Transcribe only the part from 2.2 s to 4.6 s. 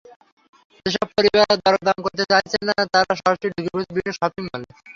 চাইছে না, তারা সরাসরি ঢুকে পড়ছেন বিভিন্ন শপিং